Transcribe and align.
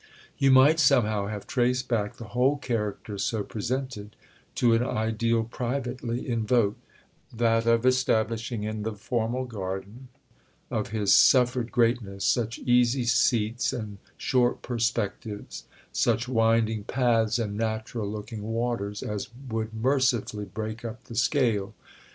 You 0.39 0.49
might 0.49 0.79
somehow 0.79 1.27
have 1.27 1.45
traced 1.45 1.87
back 1.87 2.15
the 2.17 2.29
whole 2.29 2.57
character 2.57 3.19
so 3.19 3.43
presented 3.43 4.15
to 4.55 4.73
an 4.73 4.81
ideal 4.83 5.43
privately 5.43 6.27
invoked—that 6.27 7.67
of 7.67 7.83
his 7.83 7.97
establishing 7.97 8.63
in 8.63 8.81
the 8.81 8.93
formal 8.95 9.45
garden 9.45 10.07
of 10.71 10.87
his 10.87 11.13
suffered 11.15 11.71
greatness 11.71 12.25
such 12.25 12.57
easy 12.57 13.03
seats 13.05 13.71
and 13.71 13.99
short 14.17 14.63
perspectives, 14.63 15.65
such 15.91 16.27
winding 16.27 16.83
paths 16.85 17.37
and 17.37 17.55
natural 17.55 18.09
looking 18.09 18.41
waters, 18.41 19.03
as 19.03 19.29
would 19.49 19.71
mercifully 19.71 20.45
break 20.45 20.83
up 20.83 21.03
the 21.03 21.15
scale. 21.15 21.75